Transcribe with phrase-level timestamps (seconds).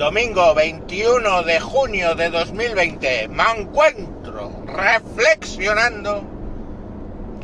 [0.00, 6.24] Domingo 21 de junio de 2020 me encuentro reflexionando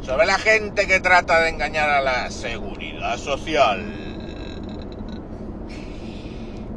[0.01, 3.85] sobre la gente que trata de engañar a la seguridad social.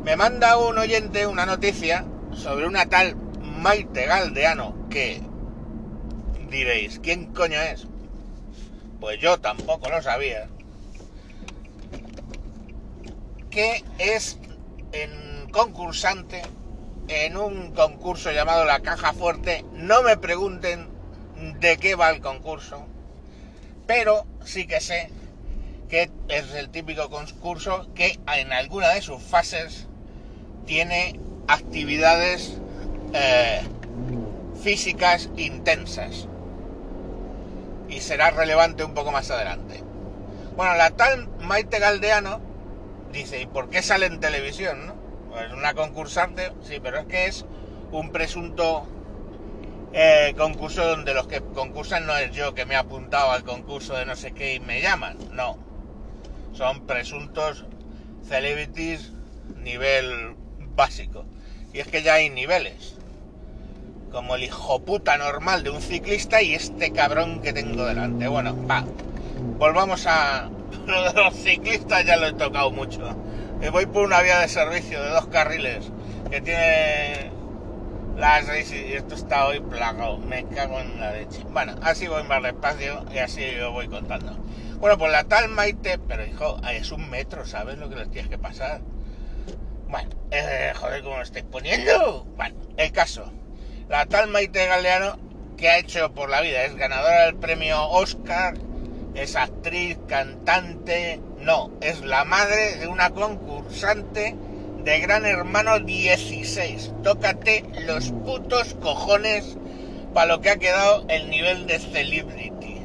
[0.04, 2.04] Me manda un oyente una noticia
[2.34, 5.22] sobre una tal Maite Galdeano que
[6.50, 7.88] diréis, ¿quién coño es?
[9.00, 10.50] Pues yo tampoco lo sabía.
[13.50, 14.38] Que es
[14.92, 16.44] en concursante
[17.08, 19.66] en un concurso llamado La Caja Fuerte.
[19.74, 20.88] No me pregunten
[21.60, 22.86] de qué va el concurso,
[23.88, 25.10] pero sí que sé
[25.90, 29.88] que es el típico concurso que en alguna de sus fases
[30.66, 32.60] tiene actividades
[33.14, 33.62] eh,
[34.62, 36.28] físicas intensas
[37.90, 39.84] y será relevante un poco más adelante.
[40.56, 42.40] Bueno, la tal Maite Galdeano
[43.12, 44.86] dice, ¿y por qué sale en televisión?
[44.86, 44.99] No?
[45.40, 47.46] Pues una concursante, sí, pero es que es
[47.94, 48.86] un presunto
[49.94, 53.96] eh, concurso donde los que concursan no es yo que me he apuntado al concurso
[53.96, 55.58] de no sé qué y me llaman, no.
[56.52, 57.64] Son presuntos
[58.28, 59.14] celebrities
[59.64, 60.36] nivel
[60.76, 61.24] básico.
[61.72, 62.98] Y es que ya hay niveles.
[64.12, 68.28] Como el hijo puta normal de un ciclista y este cabrón que tengo delante.
[68.28, 68.84] Bueno, va.
[69.58, 70.50] Volvamos a...
[70.86, 73.16] Lo de los ciclistas ya lo he tocado mucho.
[73.68, 75.92] Voy por una vía de servicio de dos carriles
[76.32, 77.32] que tiene
[78.18, 80.18] las y esto está hoy plagado.
[80.18, 81.44] Me cago en la leche.
[81.52, 84.36] Bueno, así voy más despacio y así yo voy contando.
[84.80, 88.30] Bueno, pues la tal Maite, pero hijo, es un metro, ¿sabes lo que les tienes
[88.30, 88.82] que pasar?
[89.88, 92.26] Bueno, eh, joder, ¿cómo lo estáis poniendo?
[92.36, 93.32] Bueno, el caso.
[93.88, 95.20] La tal Maite Galeano,
[95.58, 98.56] que ha hecho por la vida, es ganadora del premio Oscar,
[99.16, 104.36] es actriz, cantante, no, es la madre de una concursante
[104.84, 106.92] de Gran Hermano 16.
[107.04, 109.58] Tócate los putos cojones
[110.14, 112.82] para lo que ha quedado el nivel de celebrity.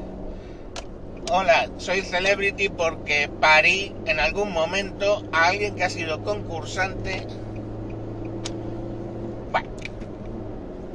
[1.30, 7.26] Hola, soy celebrity porque parí en algún momento a alguien que ha sido concursante.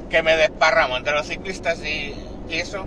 [0.08, 2.14] Que me desparramo entre los ciclistas y,
[2.48, 2.86] y eso.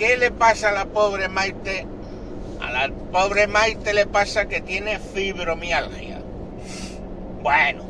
[0.00, 1.86] ¿Qué le pasa a la pobre Maite?
[2.62, 6.22] A la pobre Maite le pasa que tiene fibromialgia.
[7.42, 7.84] Bueno,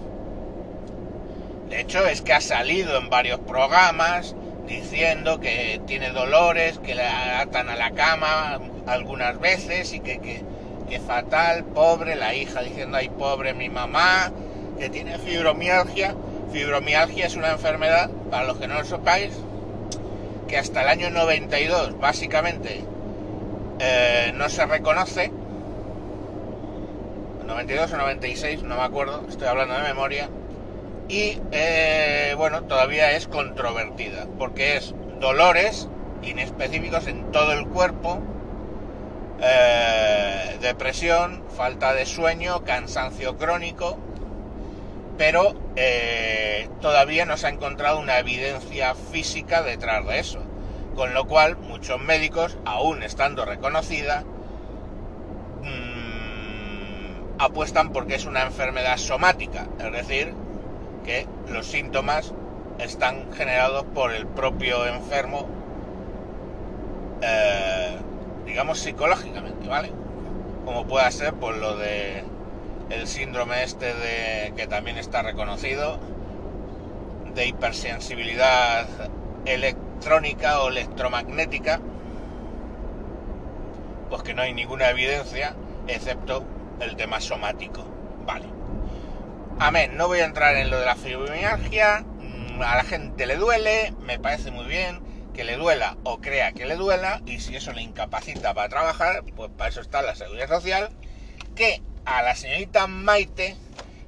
[1.69, 4.34] de hecho es que ha salido en varios programas
[4.66, 10.42] diciendo que tiene dolores, que le atan a la cama algunas veces y que, que,
[10.88, 14.32] que fatal, pobre, la hija diciendo, ay pobre mi mamá,
[14.81, 16.16] que tiene fibromialgia.
[16.50, 19.31] Fibromialgia es una enfermedad, para los que no lo sepáis,
[20.50, 22.84] que hasta el año 92 básicamente
[23.78, 25.31] eh, no se reconoce
[27.47, 30.28] 92 o 96, no me acuerdo, estoy hablando de memoria.
[31.09, 35.89] Y eh, bueno, todavía es controvertida, porque es dolores
[36.22, 38.21] inespecíficos en todo el cuerpo,
[39.41, 43.99] eh, depresión, falta de sueño, cansancio crónico,
[45.20, 50.41] pero eh, todavía no se ha encontrado una evidencia física detrás de eso.
[50.94, 54.25] Con lo cual, muchos médicos, aún estando reconocida,
[57.38, 60.32] apuestan porque es una enfermedad somática, es decir,
[61.04, 62.32] que los síntomas
[62.78, 65.47] están generados por el propio enfermo,
[67.20, 67.98] eh,
[68.47, 69.92] digamos psicológicamente, ¿vale?
[70.64, 72.25] Como pueda ser por lo de
[72.91, 75.99] el síndrome este de que también está reconocido
[77.34, 78.87] de hipersensibilidad
[79.45, 81.81] electrónica o electromagnética,
[84.09, 85.55] pues que no hay ninguna evidencia
[85.87, 86.45] excepto
[86.81, 87.84] el tema somático.
[88.27, 88.47] Vale.
[89.59, 93.37] Amén, no voy a entrar en lo de la fibromialgia, mm, a la gente le
[93.37, 95.01] duele, me parece muy bien
[95.34, 99.22] que le duela o crea que le duela, y si eso le incapacita para trabajar,
[99.37, 100.91] pues para eso está la seguridad social,
[101.55, 103.56] que a la señorita Maite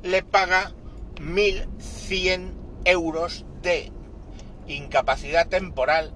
[0.03, 0.73] le paga
[1.17, 2.53] 1.100
[2.85, 3.93] euros de
[4.67, 6.13] incapacidad temporal,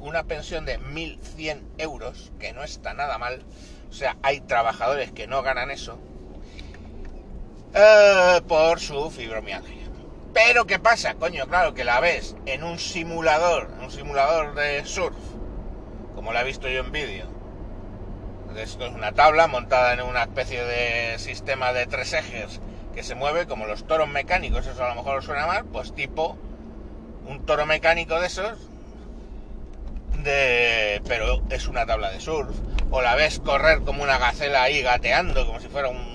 [0.00, 3.42] una pensión de 1.100 euros, que no está nada mal,
[3.90, 5.98] o sea, hay trabajadores que no ganan eso
[7.74, 9.82] eh, por su fibromialgia.
[10.32, 11.14] Pero ¿qué pasa?
[11.14, 15.16] Coño, claro que la ves en un simulador, un simulador de surf,
[16.14, 17.31] como la he visto yo en vídeo.
[18.56, 22.60] Esto es una tabla montada en una especie de sistema de tres ejes
[22.94, 25.94] que se mueve como los toros mecánicos, eso a lo mejor os suena mal, pues
[25.94, 26.36] tipo
[27.26, 28.58] un toro mecánico de esos,
[30.22, 32.54] de, pero es una tabla de surf
[32.90, 36.12] o la ves correr como una gacela ahí gateando, como si fuera un,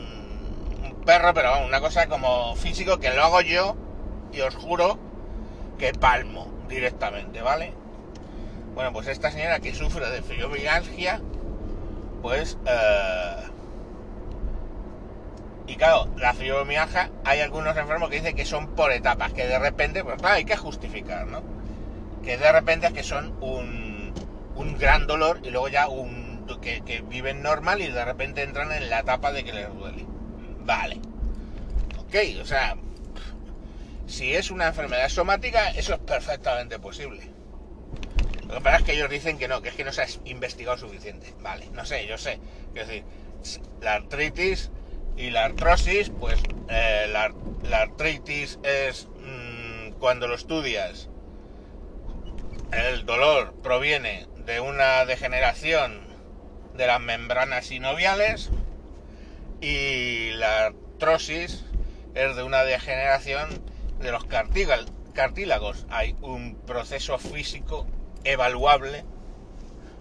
[1.06, 3.76] perro, pero vamos, una cosa como físico que lo hago yo
[4.34, 5.00] y os juro
[5.80, 7.74] que palmo directamente, ¿vale?
[8.76, 11.22] Bueno, pues esta señora que sufre de fibromialgia,
[12.28, 12.58] pues...
[12.68, 13.44] Eh,
[15.68, 19.58] y claro, la fibromialgia, hay algunos enfermos que dicen que son por etapas, que de
[19.58, 21.42] repente, pues claro, hay que justificar, ¿no?
[22.24, 24.14] Que de repente es que son un,
[24.56, 26.28] un gran dolor y luego ya un...
[26.62, 30.06] Que, que viven normal y de repente entran en la etapa de que les duele.
[30.66, 31.00] Vale.
[32.00, 32.76] Ok, o sea,
[34.06, 37.30] si es una enfermedad somática, eso es perfectamente posible.
[38.48, 40.08] Lo que pasa es que ellos dicen que no, que es que no se ha
[40.26, 41.34] investigado suficiente.
[41.42, 42.40] Vale, no sé, yo sé.
[42.74, 43.04] Quiero decir,
[43.82, 44.72] la artritis
[45.18, 46.40] y la artrosis, pues
[46.70, 47.34] eh, la,
[47.78, 51.10] artritis es mmm, cuando lo estudias,
[52.72, 56.08] el dolor proviene de una degeneración
[56.76, 58.50] de las membranas sinoviales
[59.60, 61.66] y la artrosis
[62.14, 63.50] es de una degeneración
[64.00, 65.86] de los cartílagos.
[65.90, 67.88] Hay un proceso físico
[68.28, 69.06] evaluable,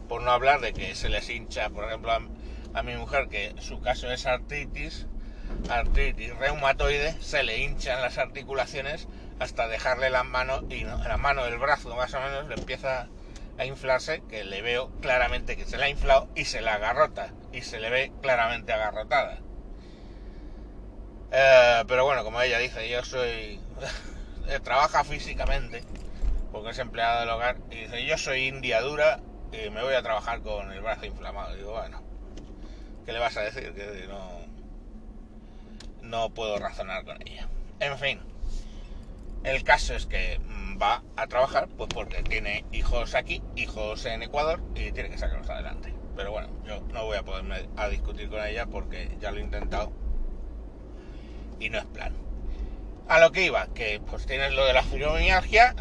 [0.09, 3.81] por no hablar de que se les hincha, por ejemplo, a, mi mujer, que su
[3.81, 5.07] caso es artritis,
[5.69, 9.09] artritis reumatoide, se le hinchan las articulaciones
[9.39, 13.09] hasta dejarle la mano y la mano del brazo más o menos le empieza
[13.59, 17.33] a inflarse, que le veo claramente que se le ha inflado y se la agarrota
[17.53, 19.39] y se le ve claramente agarrotada.
[21.33, 23.61] Eh, pero bueno, como ella dice, yo soy
[24.63, 25.83] trabaja físicamente
[26.53, 29.21] porque es empleado del hogar, y dice, yo soy india dura
[29.53, 31.55] y me voy a trabajar con el brazo inflamado.
[31.55, 32.03] digo, bueno,
[33.05, 33.73] ¿qué le vas a decir?
[33.75, 34.41] Que no,
[36.03, 37.49] no puedo razonar con ella.
[37.81, 38.21] En fin,
[39.45, 40.41] el caso es que
[40.81, 45.49] va a trabajar, pues porque tiene hijos aquí, hijos en Ecuador, y tiene que sacarlos
[45.49, 45.95] adelante.
[46.17, 49.43] Pero bueno, yo no voy a poderme a discutir con ella porque ya lo he
[49.43, 49.93] intentado
[51.61, 52.15] y no es plan.
[53.09, 55.75] A lo que iba, que pues tienes lo de la fibromialgia,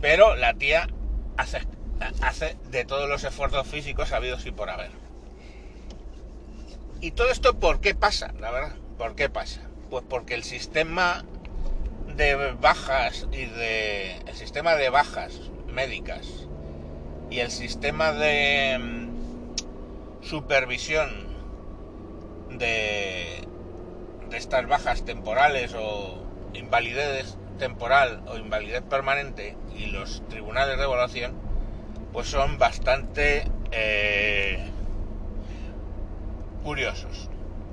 [0.00, 0.88] pero la tía
[1.36, 4.90] hace, de todos los esfuerzos físicos habidos y por haber.
[7.00, 8.32] ¿Y todo esto por qué pasa?
[8.40, 9.60] La verdad, ¿por qué pasa?
[9.90, 11.24] Pues porque el sistema
[12.16, 14.16] de bajas y de.
[14.26, 16.26] el sistema de bajas médicas
[17.30, 21.28] y el sistema de mm, supervisión
[22.50, 23.46] de,
[24.30, 26.24] de estas bajas temporales o
[26.54, 31.34] invalidez temporal o invalidez permanente y los tribunales de evaluación
[32.12, 34.70] pues son bastante eh,
[36.64, 37.28] curiosos.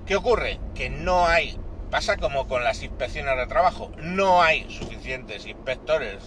[0.06, 0.60] ¿Qué ocurre?
[0.76, 1.58] Que no hay,
[1.90, 6.24] pasa como con las inspecciones de trabajo, no hay suficientes inspectores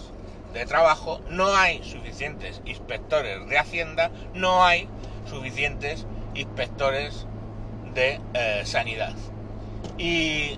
[0.53, 4.89] de trabajo, no hay suficientes inspectores de hacienda, no hay
[5.29, 7.27] suficientes inspectores
[7.93, 9.13] de eh, sanidad.
[9.97, 10.57] Y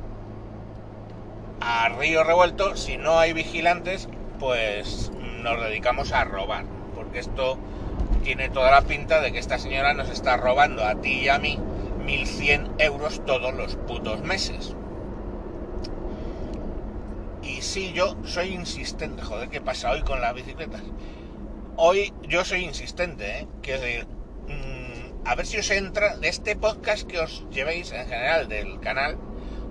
[1.61, 4.09] a río revuelto, si no hay vigilantes,
[4.39, 5.11] pues
[5.41, 6.65] nos dedicamos a robar.
[6.95, 7.57] Porque esto
[8.23, 11.39] tiene toda la pinta de que esta señora nos está robando a ti y a
[11.39, 11.59] mí
[12.03, 14.75] 1100 euros todos los putos meses.
[17.43, 20.81] Y si yo soy insistente, joder, ¿qué pasa hoy con las bicicletas?
[21.75, 23.47] Hoy yo soy insistente, ¿eh?
[23.61, 24.07] Quiero decir,
[24.47, 28.79] mm, a ver si os entra de este podcast que os llevéis en general del
[28.79, 29.17] canal,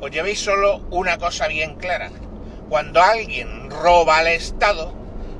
[0.00, 2.10] os llevéis solo una cosa bien clara.
[2.68, 4.92] Cuando alguien roba al Estado,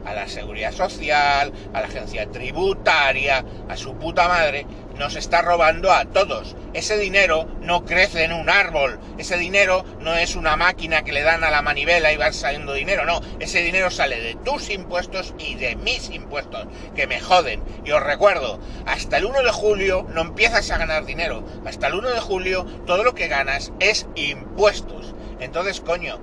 [0.05, 4.67] a la seguridad social, a la agencia tributaria, a su puta madre,
[5.01, 6.55] nos está robando a todos.
[6.75, 11.23] Ese dinero no crece en un árbol, ese dinero no es una máquina que le
[11.23, 15.35] dan a la manivela y va saliendo dinero, no, ese dinero sale de tus impuestos
[15.39, 17.63] y de mis impuestos, que me joden.
[17.83, 21.95] Y os recuerdo, hasta el 1 de julio no empiezas a ganar dinero, hasta el
[21.95, 25.15] 1 de julio todo lo que ganas es impuestos.
[25.41, 26.21] Entonces, coño,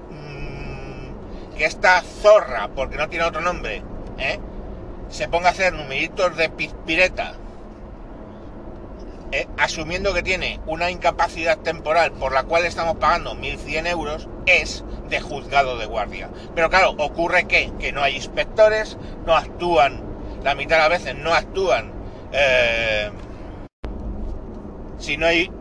[1.58, 3.82] que esta zorra, porque no tiene otro nombre,
[4.20, 4.40] ¿eh?
[5.10, 7.34] se ponga a hacer numeritos de pireta,
[9.32, 9.48] ¿eh?
[9.58, 15.20] asumiendo que tiene una incapacidad temporal por la cual estamos pagando 1.100 euros, es de
[15.20, 16.30] juzgado de guardia.
[16.56, 20.02] Pero claro, ocurre que, que no hay inspectores, no actúan,
[20.44, 21.92] la mitad de las veces no actúan
[22.32, 23.10] eh,
[24.98, 25.52] si no hay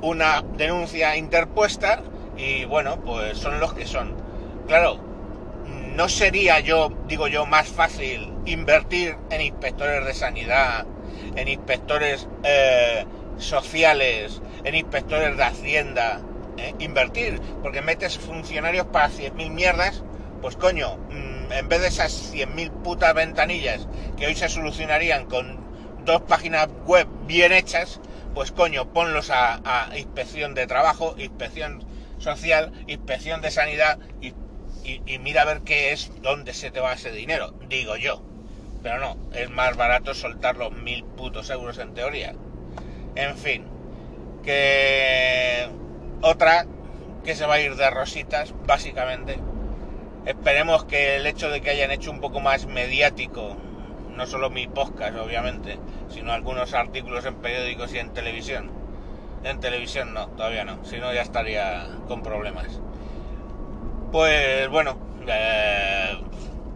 [0.00, 2.00] una denuncia interpuesta
[2.36, 4.14] y bueno, pues son los que son.
[4.66, 4.98] Claro,
[5.94, 10.86] ¿no sería yo, digo yo, más fácil invertir en inspectores de sanidad,
[11.40, 13.04] en inspectores eh,
[13.38, 16.20] sociales, en inspectores de hacienda?
[16.56, 16.74] Eh?
[16.80, 20.02] Invertir, porque metes funcionarios para 100.000 mierdas,
[20.42, 25.56] pues coño, mm, en vez de esas 100.000 putas ventanillas que hoy se solucionarían con
[26.04, 28.00] dos páginas web bien hechas,
[28.34, 31.84] pues coño, ponlos a, inspección de trabajo, inspección
[32.18, 34.28] social, inspección de sanidad y,
[34.84, 38.22] y- y mira a ver qué es, dónde se te va ese dinero, digo yo.
[38.82, 42.34] Pero no, es más barato soltar los mil putos euros en teoría.
[43.16, 43.64] En fin,
[44.42, 45.68] que
[46.22, 46.66] otra
[47.24, 49.38] que se va a ir de rositas, básicamente.
[50.24, 53.56] Esperemos que el hecho de que hayan hecho un poco más mediático,
[54.14, 58.70] no solo mi podcast, obviamente, sino algunos artículos en periódicos y en televisión.
[59.44, 62.80] En televisión no, todavía no, si no ya estaría con problemas.
[64.10, 66.18] Pues bueno, eh,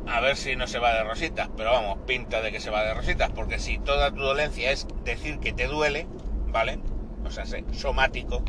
[0.07, 2.83] a ver si no se va de rositas, pero vamos, pinta de que se va
[2.85, 6.07] de rositas, porque si toda tu dolencia es decir que te duele,
[6.49, 6.79] ¿vale?
[7.25, 8.43] O sea, somático,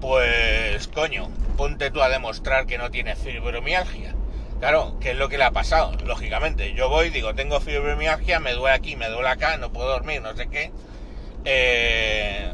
[0.00, 4.14] pues coño, ponte tú a demostrar que no tienes fibromialgia.
[4.60, 5.92] Claro, ¿qué es lo que le ha pasado?
[6.04, 10.20] Lógicamente, yo voy, digo, tengo fibromialgia, me duele aquí, me duele acá, no puedo dormir,
[10.20, 10.72] no sé qué.
[11.44, 12.52] Eh,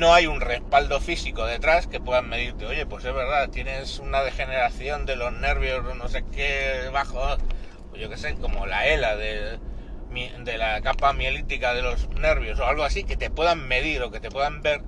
[0.00, 4.22] no hay un respaldo físico detrás que puedan medirte, oye, pues es verdad, tienes una
[4.22, 7.36] degeneración de los nervios, no sé qué, bajo,
[7.98, 9.58] yo qué sé, como la ELA de,
[10.38, 14.10] de la capa mielítica de los nervios o algo así, que te puedan medir o
[14.10, 14.80] que te puedan ver,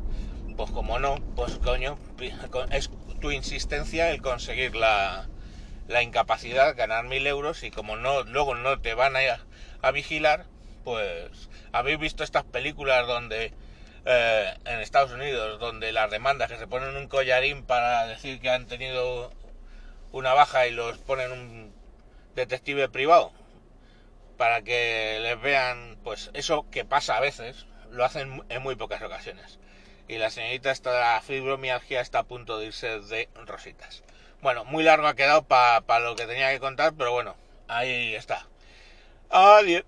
[0.56, 1.98] pues como no, pues coño,
[2.70, 2.90] es
[3.20, 5.28] tu insistencia el conseguir la,
[5.88, 9.20] la incapacidad, ganar mil euros y como no, luego no te van a,
[9.82, 10.46] a vigilar,
[10.84, 13.52] pues habéis visto estas películas donde
[14.04, 18.50] eh, en Estados Unidos, donde las demandas que se ponen un collarín para decir que
[18.50, 19.32] han tenido
[20.12, 21.74] una baja y los ponen un
[22.34, 23.32] detective privado
[24.36, 29.00] para que les vean, pues eso que pasa a veces, lo hacen en muy pocas
[29.02, 29.58] ocasiones.
[30.08, 34.02] Y la señorita está, la fibromialgia está a punto de irse de rositas.
[34.40, 37.36] Bueno, muy largo ha quedado para lo que tenía que contar, pero bueno,
[37.68, 38.46] ahí está.
[39.30, 39.84] Adiós.